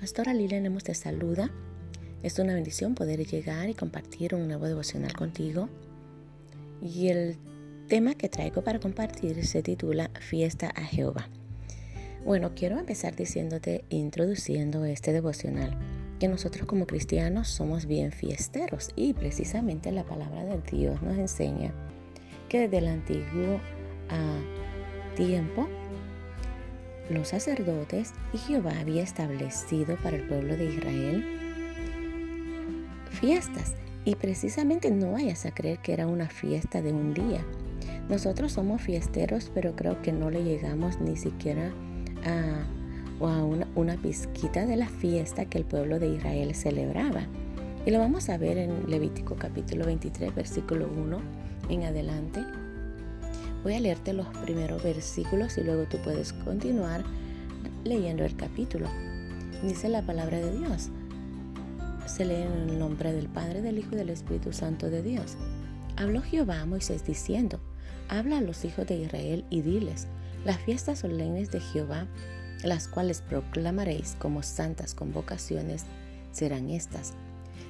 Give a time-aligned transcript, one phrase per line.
[0.00, 1.50] Pastora Lilian Lemos te saluda.
[2.22, 5.68] Es una bendición poder llegar y compartir un nuevo devocional contigo.
[6.80, 7.36] Y el
[7.86, 11.28] tema que traigo para compartir se titula Fiesta a Jehová.
[12.24, 15.78] Bueno, quiero empezar diciéndote, introduciendo este devocional,
[16.18, 21.74] que nosotros como cristianos somos bien fiesteros y precisamente la palabra de Dios nos enseña
[22.48, 23.60] que desde el antiguo
[24.08, 24.40] ah,
[25.14, 25.68] tiempo
[27.10, 31.40] los sacerdotes y Jehová había establecido para el pueblo de Israel
[33.20, 33.74] fiestas.
[34.04, 37.44] Y precisamente no vayas a creer que era una fiesta de un día.
[38.08, 41.70] Nosotros somos fiesteros, pero creo que no le llegamos ni siquiera
[42.24, 47.26] a, a una, una pizquita de la fiesta que el pueblo de Israel celebraba.
[47.84, 51.20] Y lo vamos a ver en Levítico capítulo 23, versículo 1
[51.68, 52.40] en adelante.
[53.62, 57.04] Voy a leerte los primeros versículos y luego tú puedes continuar
[57.84, 58.88] leyendo el capítulo.
[59.62, 60.88] Dice la palabra de Dios.
[62.06, 65.36] Se lee en el nombre del Padre, del Hijo y del Espíritu Santo de Dios.
[65.96, 67.60] Habló Jehová a Moisés diciendo,
[68.08, 70.08] habla a los hijos de Israel y diles,
[70.46, 72.06] las fiestas solemnes de Jehová,
[72.64, 75.84] las cuales proclamaréis como santas convocaciones,
[76.32, 77.12] serán estas.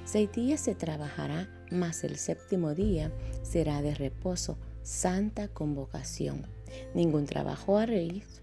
[0.04, 3.10] Seis días se trabajará, mas el séptimo día
[3.42, 6.46] será de reposo santa convocación.
[6.94, 8.42] Ningún trabajo haréis,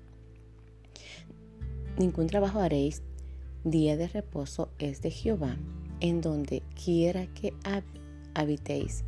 [1.98, 3.02] ningún trabajo haréis,
[3.64, 5.58] día de reposo es de Jehová,
[6.00, 7.54] en donde quiera que
[8.34, 9.04] habitéis.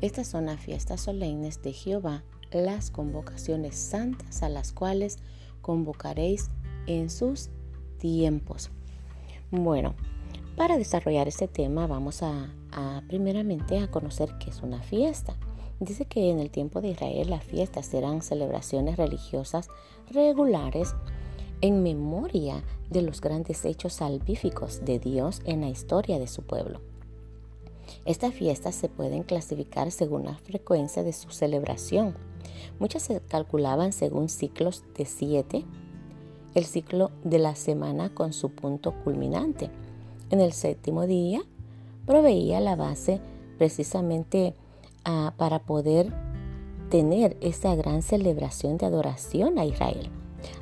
[0.00, 5.18] Estas son las fiestas solemnes de Jehová, las convocaciones santas a las cuales
[5.60, 6.50] convocaréis
[6.86, 7.50] en sus
[7.98, 8.70] tiempos.
[9.50, 9.94] Bueno,
[10.56, 15.36] para desarrollar este tema vamos a, a primeramente a conocer qué es una fiesta.
[15.82, 19.68] Dice que en el tiempo de Israel las fiestas eran celebraciones religiosas
[20.12, 20.94] regulares
[21.60, 26.80] en memoria de los grandes hechos salvíficos de Dios en la historia de su pueblo.
[28.04, 32.14] Estas fiestas se pueden clasificar según la frecuencia de su celebración.
[32.78, 35.64] Muchas se calculaban según ciclos de siete,
[36.54, 39.68] el ciclo de la semana con su punto culminante.
[40.30, 41.42] En el séptimo día
[42.06, 43.20] proveía la base
[43.58, 44.54] precisamente
[45.36, 46.12] para poder
[46.90, 50.10] tener esa gran celebración de adoración a Israel.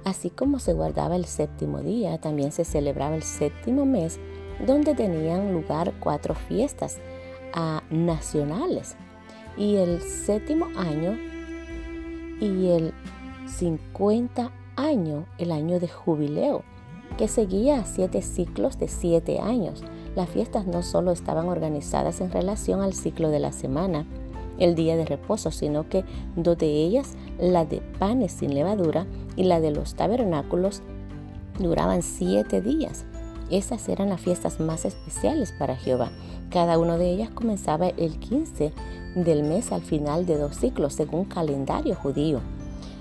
[0.04, 4.20] Así como se guardaba el séptimo día, también se celebraba el séptimo mes,
[4.66, 6.98] donde tenían lugar cuatro fiestas
[7.90, 8.96] nacionales.
[9.56, 11.18] Y el séptimo año
[12.40, 12.94] y el
[13.46, 16.62] 50 año, el año de jubileo,
[17.18, 19.82] que seguía siete ciclos de siete años.
[20.14, 24.06] Las fiestas no solo estaban organizadas en relación al ciclo de la semana,
[24.60, 26.04] el día de reposo, sino que
[26.36, 29.06] dos de ellas, la de panes sin levadura
[29.36, 30.82] y la de los tabernáculos,
[31.58, 33.04] duraban siete días.
[33.50, 36.10] Esas eran las fiestas más especiales para Jehová.
[36.50, 38.72] Cada una de ellas comenzaba el 15
[39.16, 42.40] del mes al final de dos ciclos, según calendario judío.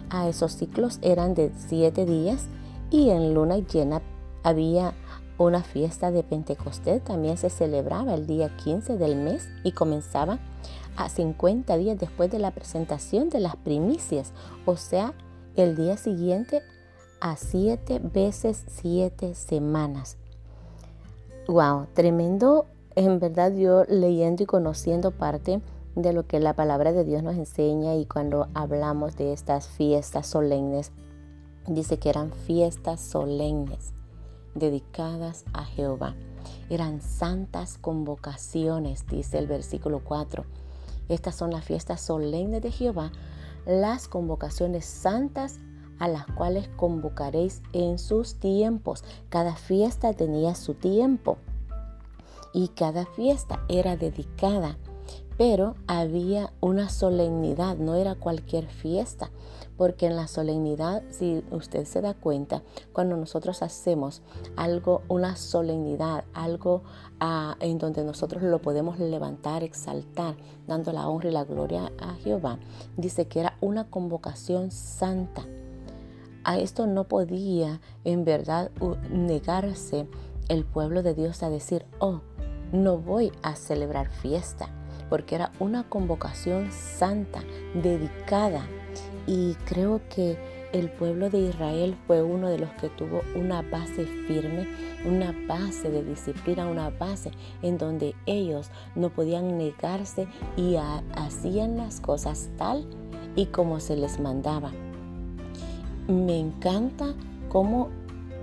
[0.10, 2.48] A esos ciclos eran de siete días
[2.90, 4.02] y en luna llena
[4.44, 4.94] había
[5.38, 7.04] una fiesta de Pentecostés.
[7.04, 10.40] También se celebraba el día 15 del mes y comenzaba
[11.00, 14.34] a 50 días después de la presentación de las primicias,
[14.66, 15.14] o sea,
[15.56, 16.62] el día siguiente
[17.22, 20.18] a siete veces siete semanas.
[21.48, 22.66] Wow, tremendo.
[22.96, 25.62] En verdad yo leyendo y conociendo parte
[25.96, 30.28] de lo que la palabra de Dios nos enseña y cuando hablamos de estas fiestas
[30.28, 30.92] solemnes,
[31.66, 33.94] dice que eran fiestas solemnes
[34.54, 36.16] dedicadas a Jehová.
[36.70, 40.44] Eran santas convocaciones, dice el versículo 4
[41.10, 43.12] estas son las fiestas solemnes de Jehová,
[43.66, 45.60] las convocaciones santas
[46.00, 49.04] a las cuales convocaréis en sus tiempos.
[49.28, 51.38] Cada fiesta tenía su tiempo
[52.54, 54.78] y cada fiesta era dedicada,
[55.40, 59.32] pero había una solemnidad, no era cualquier fiesta
[59.78, 62.62] porque en la solemnidad, si usted se da cuenta,
[62.92, 64.22] cuando nosotros hacemos
[64.58, 66.84] algo, una solemnidad, algo
[67.22, 70.36] ah, en donde nosotros lo podemos levantar, exaltar,
[70.68, 72.60] dando la honra y la gloria a Jehová,
[72.98, 75.46] dice que era una convocación santa.
[76.44, 78.72] A esto no podía en verdad
[79.10, 80.10] negarse
[80.50, 82.20] el pueblo de Dios a decir, oh,
[82.74, 84.76] no voy a celebrar fiesta,
[85.10, 87.42] porque era una convocación santa,
[87.74, 88.66] dedicada
[89.28, 90.38] y creo que
[90.72, 94.68] el pueblo de Israel fue uno de los que tuvo una base firme,
[95.06, 100.76] una base de disciplina, una base en donde ellos no podían negarse y
[101.16, 102.86] hacían las cosas tal
[103.36, 104.72] y como se les mandaba.
[106.08, 107.14] Me encanta
[107.50, 107.90] cómo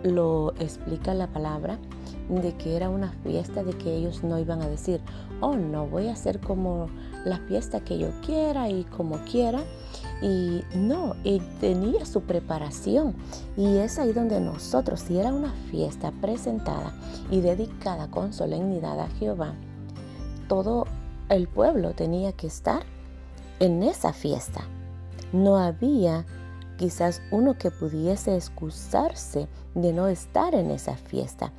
[0.03, 1.79] lo explica la palabra
[2.29, 5.01] de que era una fiesta de que ellos no iban a decir,
[5.41, 6.89] oh no, voy a hacer como
[7.25, 9.61] la fiesta que yo quiera y como quiera.
[10.23, 13.15] Y no, y tenía su preparación.
[13.57, 16.95] Y es ahí donde nosotros, si era una fiesta presentada
[17.31, 19.55] y dedicada con solemnidad a Jehová,
[20.49, 20.87] todo
[21.29, 22.85] el pueblo tenía que estar
[23.61, 24.63] en esa fiesta.
[25.33, 26.25] No había
[26.77, 31.53] quizás uno que pudiese excusarse de no estar en esa fiesta.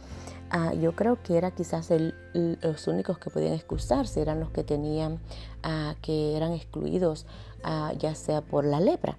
[0.49, 1.91] Ah, yo creo que era quizás
[2.33, 5.19] los únicos que podían excusarse, eran los que tenían,
[5.63, 7.25] ah, que eran excluidos,
[7.63, 9.17] ah, ya sea por la lepra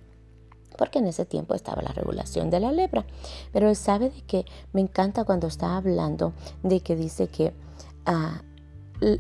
[0.76, 3.04] porque en ese tiempo estaba la regulación de la lepra.
[3.52, 6.32] Pero sabe de que me encanta cuando está hablando
[6.62, 7.52] de que dice que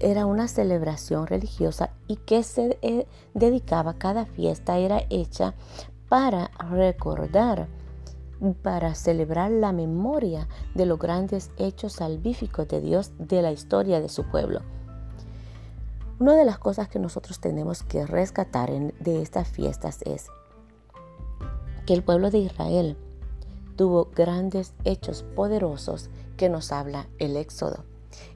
[0.00, 5.54] era una celebración religiosa y que se eh, dedicaba, cada fiesta era hecha
[6.08, 7.68] para recordar,
[8.62, 14.08] para celebrar la memoria de los grandes hechos salvíficos de Dios de la historia de
[14.08, 14.60] su pueblo.
[16.20, 20.26] Una de las cosas que nosotros tenemos que rescatar de estas fiestas es
[21.86, 22.96] que el pueblo de Israel
[23.76, 27.84] tuvo grandes hechos poderosos que nos habla el Éxodo,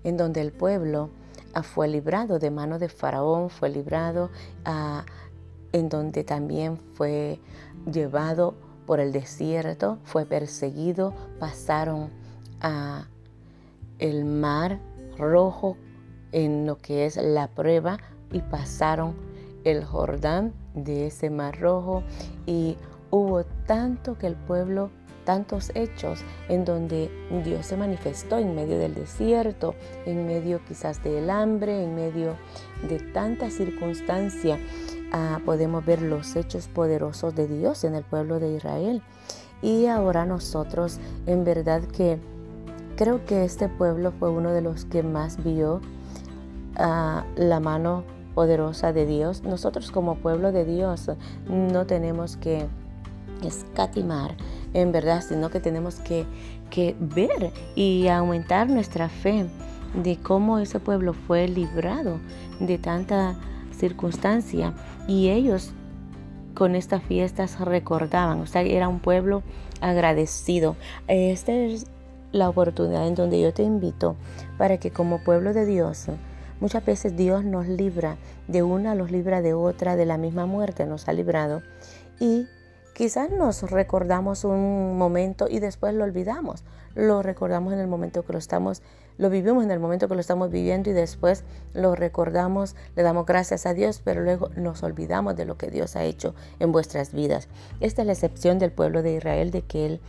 [0.05, 1.10] en donde el pueblo
[1.55, 4.31] ah, fue librado de mano de Faraón, fue librado
[4.64, 5.05] ah,
[5.72, 7.40] en donde también fue
[7.90, 8.55] llevado
[8.87, 12.11] por el desierto, fue perseguido, pasaron
[12.61, 13.06] a
[13.99, 14.81] el mar
[15.17, 15.76] rojo
[16.32, 17.99] en lo que es la prueba
[18.32, 19.14] y pasaron
[19.64, 22.02] el Jordán de ese mar rojo.
[22.46, 22.76] Y
[23.11, 24.90] hubo tanto que el pueblo
[25.25, 27.11] tantos hechos en donde
[27.44, 29.75] Dios se manifestó en medio del desierto,
[30.06, 32.37] en medio quizás del hambre, en medio
[32.88, 34.58] de tanta circunstancia
[35.14, 39.02] Ah, podemos ver los hechos poderosos de Dios en el pueblo de Israel.
[39.60, 42.18] Y ahora nosotros, en verdad que
[42.96, 45.82] creo que este pueblo fue uno de los que más vio
[46.76, 48.04] ah, la mano
[48.34, 49.42] poderosa de Dios.
[49.42, 51.10] Nosotros como pueblo de Dios
[51.46, 52.66] no tenemos que
[53.44, 54.34] escatimar,
[54.72, 56.24] en verdad, sino que tenemos que,
[56.70, 59.46] que ver y aumentar nuestra fe
[60.02, 62.18] de cómo ese pueblo fue librado
[62.60, 63.36] de tanta
[63.82, 64.75] circunstancia
[65.08, 65.73] y ellos
[66.55, 69.43] con estas fiestas recordaban, o sea, era un pueblo
[69.81, 70.76] agradecido.
[71.08, 71.87] Esta es
[72.31, 74.14] la oportunidad en donde yo te invito
[74.56, 76.06] para que como pueblo de Dios,
[76.61, 80.87] muchas veces Dios nos libra de una, los libra de otra, de la misma muerte
[80.87, 81.62] nos ha librado
[82.20, 82.46] y
[82.94, 86.64] quizás nos recordamos un momento y después lo olvidamos.
[86.94, 88.82] Lo recordamos en el momento que lo estamos
[89.18, 91.44] lo vivimos en el momento que lo estamos viviendo y después
[91.74, 95.96] lo recordamos, le damos gracias a Dios, pero luego nos olvidamos de lo que Dios
[95.96, 97.48] ha hecho en vuestras vidas.
[97.80, 100.00] Esta es la excepción del pueblo de Israel, de que Él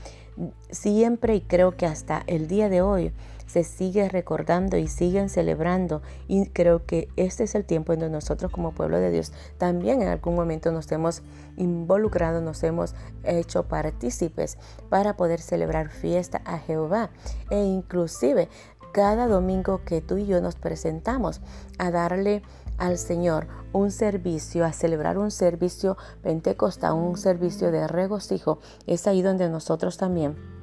[0.71, 3.11] siempre y creo que hasta el día de hoy
[3.53, 6.01] se sigue recordando y siguen celebrando.
[6.27, 10.01] Y creo que este es el tiempo en donde nosotros como pueblo de Dios también
[10.01, 11.21] en algún momento nos hemos
[11.55, 14.57] involucrado, nos hemos hecho partícipes
[14.89, 17.11] para poder celebrar fiesta a Jehová.
[17.51, 18.49] E inclusive
[18.91, 21.39] cada domingo que tú y yo nos presentamos
[21.77, 22.41] a darle
[22.79, 28.57] al Señor un servicio, a celebrar un servicio pentecostal, un servicio de regocijo,
[28.87, 30.62] es ahí donde nosotros también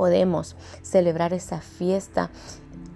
[0.00, 2.30] podemos celebrar esa fiesta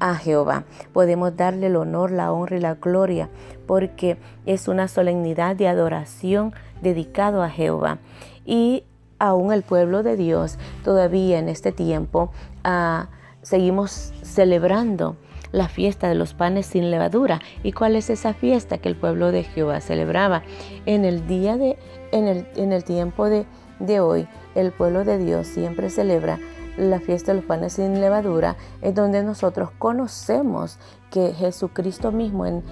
[0.01, 0.65] a Jehová.
[0.95, 3.29] Podemos darle el honor, la honra y la gloria
[3.67, 7.99] porque es una solemnidad de adoración dedicado a Jehová.
[8.47, 8.85] Y
[9.19, 12.31] aún el pueblo de Dios todavía en este tiempo
[12.63, 13.09] a
[13.43, 15.17] seguimos celebrando
[15.53, 17.43] la fiesta de los panes sin levadura.
[17.63, 20.43] ¿Y cuál es esa fiesta que el pueblo de Jehová celebraba?
[20.87, 21.77] En el día de,
[22.13, 23.45] en el, en el tiempo de,
[23.79, 26.39] de hoy, el pueblo de Dios siempre celebra
[26.77, 30.79] la fiesta de los panes sin levadura, es donde nosotros conocemos
[31.11, 32.63] que Jesucristo mismo en,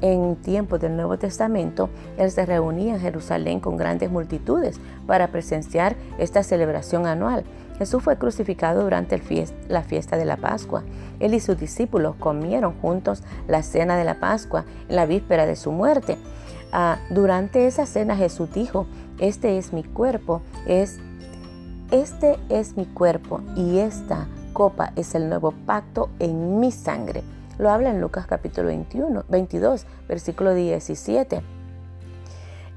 [0.00, 1.88] en tiempos del Nuevo Testamento,
[2.18, 7.44] Él se reunía en Jerusalén con grandes multitudes para presenciar esta celebración anual.
[7.78, 9.20] Jesús fue crucificado durante
[9.68, 10.84] la fiesta de la Pascua.
[11.20, 15.56] Él y sus discípulos comieron juntos la cena de la Pascua en la víspera de
[15.56, 16.18] su muerte.
[16.72, 18.86] Ah, durante esa cena Jesús dijo,
[19.18, 20.98] este es mi cuerpo, es,
[21.92, 27.22] este es mi cuerpo y esta copa es el nuevo pacto en mi sangre.
[27.58, 31.42] Lo habla en Lucas capítulo 21, 22, versículo 17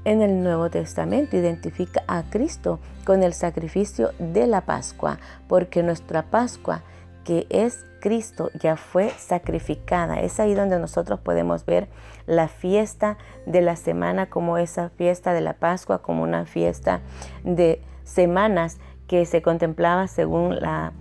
[0.06, 5.18] en el Nuevo Testamento identifica a Cristo con el sacrificio de la Pascua,
[5.48, 6.82] porque nuestra Pascua,
[7.24, 10.20] que es Cristo, ya fue sacrificada.
[10.20, 11.88] Es ahí donde nosotros podemos ver
[12.26, 17.00] la fiesta de la semana como esa fiesta de la Pascua, como una fiesta
[17.42, 20.92] de semanas que se contemplaba según la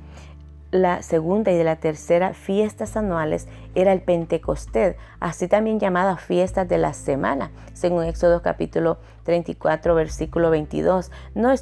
[1.02, 6.78] segunda y de la tercera fiestas anuales era el Pentecostés, así también llamada fiestas de
[6.78, 11.12] la semana, según Éxodo capítulo 34, versículo 22.
[11.34, 11.54] No,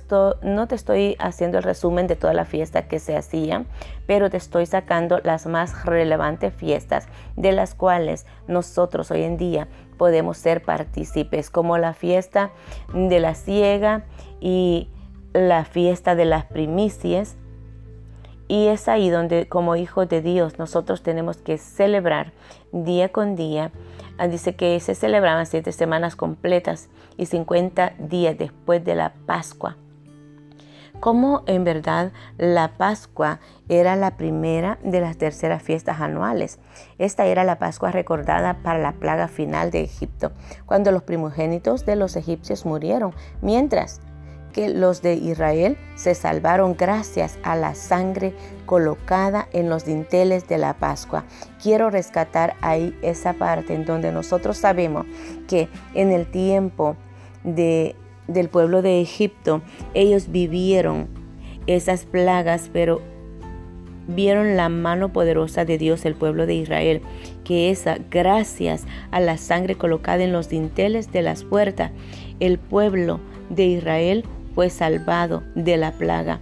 [0.42, 3.68] no te estoy haciendo el resumen de toda la fiesta que se hacían,
[4.06, 9.68] pero te estoy sacando las más relevantes fiestas de las cuales nosotros hoy en día
[9.98, 12.52] podemos ser partícipes, como la fiesta
[12.94, 14.04] de la ciega
[14.40, 14.90] y
[15.34, 17.36] la fiesta de las primicias,
[18.48, 22.34] y es ahí donde como hijos de Dios nosotros tenemos que celebrar
[22.72, 23.72] día con día.
[24.18, 29.78] Ah, dice que se celebraban siete semanas completas y 50 días después de la Pascua.
[31.00, 36.60] Como en verdad la Pascua era la primera de las terceras fiestas anuales.
[36.98, 40.32] Esta era la Pascua recordada para la plaga final de Egipto,
[40.66, 44.00] cuando los primogénitos de los egipcios murieron, mientras
[44.54, 48.34] que los de Israel se salvaron gracias a la sangre
[48.66, 51.26] colocada en los dinteles de la Pascua.
[51.62, 55.06] Quiero rescatar ahí esa parte en donde nosotros sabemos
[55.48, 56.96] que en el tiempo
[57.44, 57.96] de,
[58.28, 59.62] del pueblo de Egipto
[59.94, 61.08] ellos vivieron
[61.68, 63.02] esas plagas, pero
[64.08, 67.02] vieron la mano poderosa de Dios, el pueblo de Israel,
[67.44, 71.92] que esa, gracias a la sangre colocada en los dinteles de las puertas,
[72.40, 73.20] el pueblo
[73.50, 76.40] de Israel fue salvado de la plaga.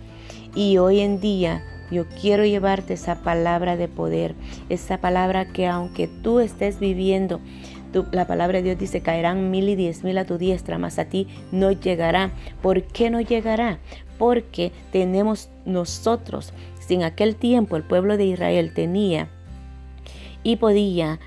[0.55, 4.35] Y hoy en día yo quiero llevarte esa palabra de poder,
[4.69, 7.39] esa palabra que aunque tú estés viviendo,
[8.11, 11.05] la palabra de Dios dice, caerán mil y diez mil a tu diestra, mas a
[11.05, 12.31] ti no llegará.
[12.61, 13.79] ¿Por qué no llegará?
[14.17, 19.29] Porque tenemos nosotros, sin aquel tiempo el pueblo de Israel tenía
[20.43, 21.19] y podía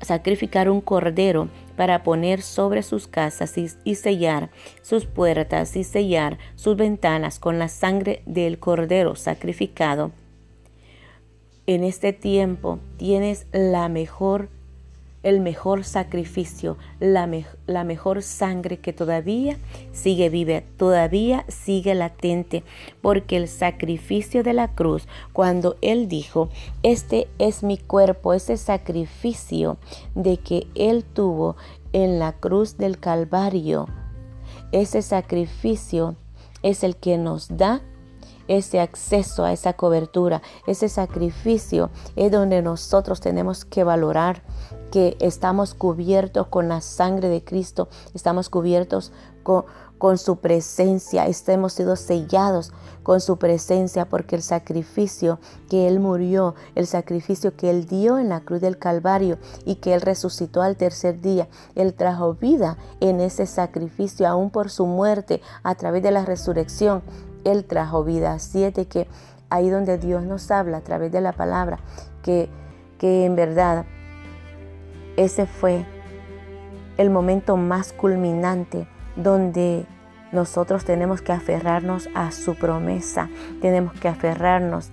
[0.00, 4.50] sacrificar un cordero para poner sobre sus casas y, sellar
[4.82, 10.12] sus puertas y sellar sus ventanas con la sangre del cordero sacrificado.
[11.66, 14.48] En este tiempo tienes la mejor
[15.22, 17.26] el mejor sacrificio, la,
[17.84, 19.58] mejor sangre que todavía
[19.92, 22.64] sigue viva, todavía sigue latente,
[23.00, 26.48] porque el sacrificio de la cruz, cuando Él dijo,
[26.82, 29.78] este es mi cuerpo, ese sacrificio
[30.14, 31.56] de que Él tuvo
[31.92, 33.86] en la cruz del Calvario,
[34.72, 36.16] ese sacrificio
[36.62, 37.82] es el que nos da
[38.48, 44.42] ese acceso a esa cobertura, ese sacrificio es donde nosotros tenemos que valorar
[44.92, 49.10] que estamos cubiertos con la sangre de Cristo, estamos cubiertos
[49.42, 52.72] con, su presencia, hemos sido sellados
[53.02, 55.38] con su presencia porque el sacrificio
[55.70, 59.94] que Él murió, el sacrificio que Él dio en la cruz del Calvario y que
[59.94, 65.40] Él resucitó al tercer día, Él trajo vida en ese sacrificio, aún por su muerte,
[65.62, 67.02] a través de la resurrección,
[67.44, 68.36] Él trajo vida.
[68.52, 69.08] De que
[69.48, 71.78] ahí donde Dios nos habla a través de la palabra,
[72.22, 72.50] que,
[72.98, 73.86] que en verdad
[75.16, 75.84] ese fue
[76.96, 79.86] el momento más culminante donde
[80.30, 83.28] nosotros tenemos que aferrarnos a su promesa,
[83.60, 84.90] tenemos que aferrarnos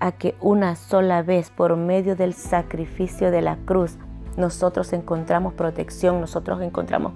[0.00, 3.96] a que una sola vez por medio del sacrificio de la cruz
[4.36, 7.12] nosotros encontramos protección, nosotros encontramos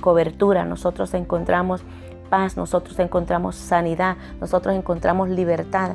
[0.00, 1.82] cobertura, nosotros encontramos
[2.28, 5.94] paz, nosotros encontramos sanidad, nosotros encontramos libertad.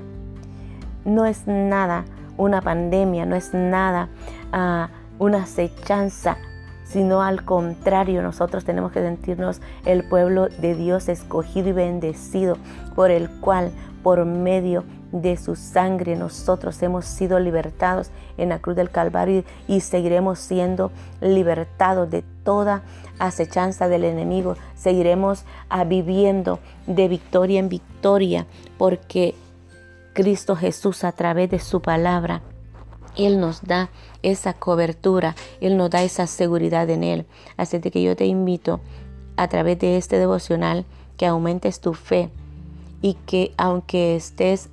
[1.05, 2.05] No es nada
[2.37, 4.09] una pandemia, no es nada
[4.51, 6.37] uh, una acechanza,
[6.85, 12.57] sino al contrario, nosotros tenemos que sentirnos el pueblo de Dios escogido y bendecido,
[12.95, 13.71] por el cual,
[14.01, 19.81] por medio de su sangre, nosotros hemos sido libertados en la cruz del Calvario y
[19.81, 22.83] seguiremos siendo libertados de toda
[23.17, 24.55] acechanza del enemigo.
[24.75, 25.45] Seguiremos
[25.87, 28.45] viviendo de victoria en victoria,
[28.77, 29.35] porque
[30.13, 32.41] Cristo Jesús a través de su palabra
[33.15, 33.89] él nos da
[34.23, 37.25] esa cobertura, Él nos da esa seguridad en Él.
[37.57, 38.79] Así que yo te invito
[39.37, 40.85] a través de este devocional
[41.17, 42.29] que aumentes tu fe
[43.01, 44.69] y que aunque estés,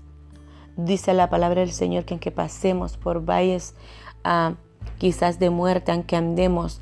[0.76, 3.74] dice la palabra del Señor, que aunque pasemos por valles
[4.24, 4.54] ah,
[4.98, 6.80] quizás de muerte, aunque andemos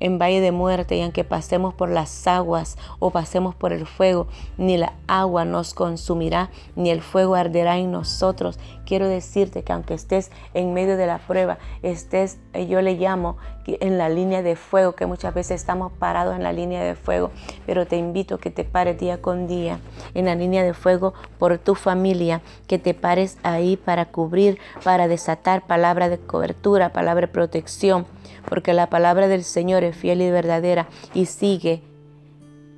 [0.00, 4.26] en valle de muerte y aunque pasemos por las aguas o pasemos por el fuego,
[4.58, 8.58] ni la agua nos consumirá, ni el fuego arderá en nosotros.
[8.84, 13.36] Quiero decirte que aunque estés en medio de la prueba, estés, eh, yo le llamo
[13.66, 17.30] en la línea de fuego, que muchas veces estamos parados en la línea de fuego,
[17.64, 19.78] pero te invito a que te pares día con día
[20.12, 25.08] en la línea de fuego por tu familia, que te pares ahí para cubrir, para
[25.08, 28.06] desatar palabra de cobertura, palabra de protección
[28.48, 31.82] porque la palabra del Señor es fiel y verdadera y sigue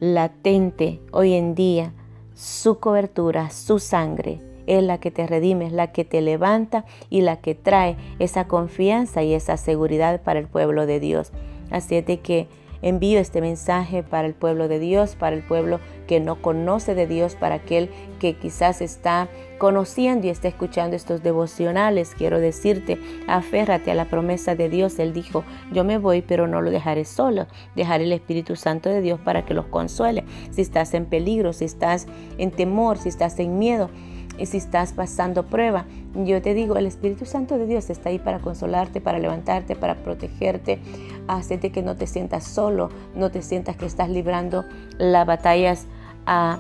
[0.00, 1.92] latente hoy en día
[2.34, 7.22] su cobertura, su sangre es la que te redime, es la que te levanta y
[7.22, 11.32] la que trae esa confianza y esa seguridad para el pueblo de Dios.
[11.70, 12.48] Así es de que
[12.82, 17.06] envío este mensaje para el pueblo de Dios, para el pueblo que no conoce de
[17.06, 22.14] Dios, para aquel que quizás está conociendo y está escuchando estos devocionales.
[22.16, 24.98] Quiero decirte, aférrate a la promesa de Dios.
[24.98, 27.46] Él dijo, yo me voy, pero no lo dejaré solo.
[27.74, 30.24] Dejaré el Espíritu Santo de Dios para que los consuele.
[30.50, 32.06] Si estás en peligro, si estás
[32.38, 33.90] en temor, si estás en miedo,
[34.38, 38.18] y si estás pasando prueba, yo te digo, el Espíritu Santo de Dios está ahí
[38.18, 40.78] para consolarte, para levantarte, para protegerte,
[41.26, 44.64] hacerte que no te sientas solo, no te sientas que estás librando
[44.98, 45.86] las batallas
[46.26, 46.58] a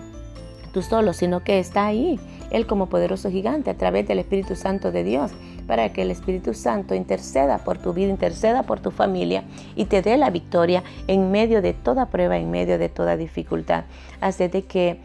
[0.72, 2.20] tú solo, sino que está ahí,
[2.50, 5.32] Él como poderoso gigante, a través del Espíritu Santo de Dios,
[5.66, 9.44] para que el Espíritu Santo interceda por tu vida, interceda por tu familia
[9.74, 13.84] y te dé la victoria en medio de toda prueba, en medio de toda dificultad.
[14.20, 15.00] Así de que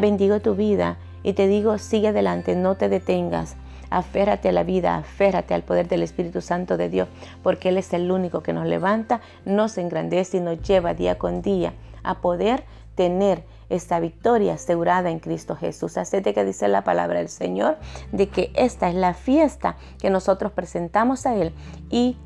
[0.00, 3.56] bendigo tu vida y te digo, sigue adelante, no te detengas.
[3.90, 7.08] Aférrate a la vida, aférrate al poder del Espíritu Santo de Dios,
[7.42, 11.42] porque Él es el único que nos levanta, nos engrandece y nos lleva día con
[11.42, 15.96] día a poder tener esta victoria asegurada en Cristo Jesús.
[15.96, 17.76] Así que dice la palabra del Señor
[18.12, 21.52] de que esta es la fiesta que nosotros presentamos a Él
[21.90, 22.16] y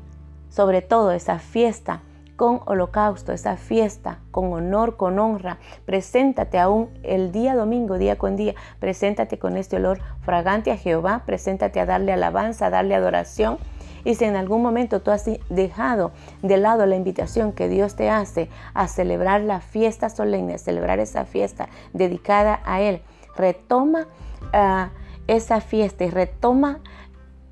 [0.49, 2.01] sobre todo esa fiesta
[2.41, 5.59] con holocausto, esa fiesta, con honor, con honra.
[5.85, 8.55] Preséntate aún el día domingo, día con día.
[8.79, 11.21] Preséntate con este olor fragante a Jehová.
[11.27, 13.59] Preséntate a darle alabanza, a darle adoración.
[14.03, 18.09] Y si en algún momento tú has dejado de lado la invitación que Dios te
[18.09, 23.01] hace a celebrar la fiesta solemne, celebrar esa fiesta dedicada a Él,
[23.35, 24.07] retoma
[24.53, 24.89] ah,
[25.27, 26.79] esa fiesta y retoma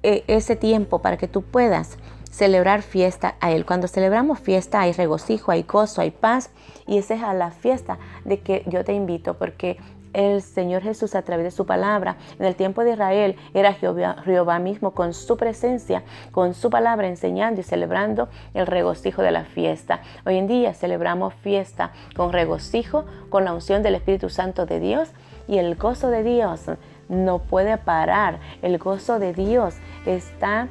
[0.03, 1.97] eh, ese tiempo para que tú puedas
[2.31, 3.65] celebrar fiesta a Él.
[3.65, 6.51] Cuando celebramos fiesta hay regocijo, hay gozo, hay paz
[6.87, 9.77] y esa es la fiesta de que yo te invito porque
[10.13, 12.17] el Señor Jesús a través de su palabra.
[12.39, 17.61] En el tiempo de Israel era Jehová, mismo con su presencia, con su palabra enseñando
[17.61, 20.01] y celebrando el regocijo de la fiesta.
[20.25, 25.09] Hoy en día celebramos fiesta con regocijo, con la unción del Espíritu Santo de Dios
[25.47, 26.65] y el gozo de Dios
[27.07, 28.39] no puede parar.
[28.61, 30.67] El gozo de Dios está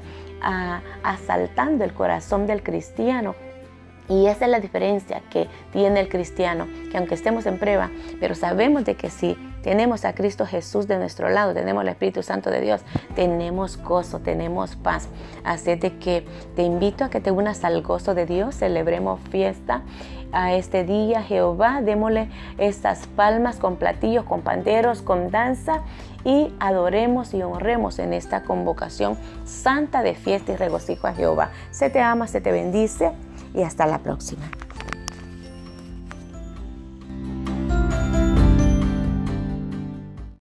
[1.02, 3.34] asaltando el corazón del cristiano.
[4.08, 7.90] Y esa es la diferencia que tiene el cristiano, que aunque estemos en prueba,
[8.20, 12.22] pero sabemos de que si tenemos a Cristo Jesús de nuestro lado, tenemos el Espíritu
[12.22, 12.80] Santo de Dios,
[13.14, 15.08] tenemos gozo, tenemos paz.
[15.44, 16.24] Así de que
[16.56, 19.82] te invito a que te unas al gozo de Dios, celebremos fiesta
[20.32, 25.82] a este día, Jehová, démosle estas palmas con platillos, con panderos, con danza
[26.24, 31.50] y adoremos y honremos en esta convocación santa de fiesta y regocijo a Jehová.
[31.70, 33.12] Se te ama, se te bendice
[33.54, 34.42] y hasta la próxima.